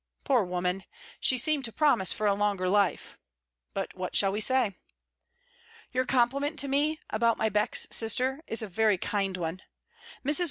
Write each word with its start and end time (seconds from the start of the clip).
Poor 0.23 0.43
woman! 0.43 0.83
she 1.19 1.37
seemed 1.37 1.63
to 1.63 1.71
promise 1.71 2.11
for 2.11 2.25
a 2.25 2.33
longer 2.33 2.67
life! 2.67 3.19
But 3.75 3.95
what 3.95 4.15
shall 4.15 4.31
we 4.31 4.41
say? 4.41 4.75
Your 5.91 6.05
compliment 6.05 6.57
to 6.57 6.67
me, 6.67 6.99
about 7.11 7.37
my 7.37 7.49
Beck's 7.49 7.85
sister, 7.91 8.41
is 8.47 8.63
a 8.63 8.67
very 8.67 8.97
kind 8.97 9.37
one. 9.37 9.61
Mrs. 10.25 10.39